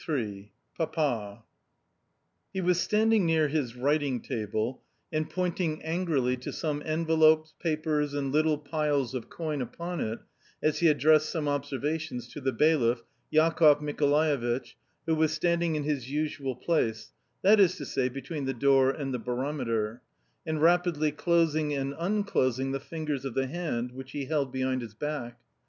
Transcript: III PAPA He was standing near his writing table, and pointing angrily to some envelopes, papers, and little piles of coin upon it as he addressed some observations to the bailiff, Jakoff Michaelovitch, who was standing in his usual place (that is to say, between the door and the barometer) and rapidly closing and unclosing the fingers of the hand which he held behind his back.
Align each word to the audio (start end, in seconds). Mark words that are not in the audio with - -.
III 0.09 0.51
PAPA 0.79 1.43
He 2.51 2.59
was 2.59 2.79
standing 2.79 3.23
near 3.27 3.49
his 3.49 3.75
writing 3.75 4.19
table, 4.19 4.81
and 5.13 5.29
pointing 5.29 5.83
angrily 5.83 6.35
to 6.37 6.51
some 6.51 6.81
envelopes, 6.83 7.53
papers, 7.59 8.15
and 8.15 8.31
little 8.31 8.57
piles 8.57 9.13
of 9.13 9.29
coin 9.29 9.61
upon 9.61 9.99
it 9.99 10.17
as 10.59 10.79
he 10.79 10.87
addressed 10.87 11.29
some 11.29 11.47
observations 11.47 12.27
to 12.29 12.41
the 12.41 12.51
bailiff, 12.51 13.03
Jakoff 13.31 13.79
Michaelovitch, 13.79 14.75
who 15.05 15.13
was 15.13 15.33
standing 15.33 15.75
in 15.75 15.83
his 15.83 16.09
usual 16.09 16.55
place 16.55 17.11
(that 17.43 17.59
is 17.59 17.75
to 17.75 17.85
say, 17.85 18.09
between 18.09 18.45
the 18.45 18.55
door 18.55 18.89
and 18.89 19.13
the 19.13 19.19
barometer) 19.19 20.01
and 20.47 20.63
rapidly 20.63 21.11
closing 21.11 21.75
and 21.75 21.93
unclosing 21.99 22.71
the 22.71 22.79
fingers 22.79 23.23
of 23.23 23.35
the 23.35 23.45
hand 23.45 23.91
which 23.91 24.13
he 24.13 24.25
held 24.25 24.51
behind 24.51 24.81
his 24.81 24.95
back. 24.95 25.37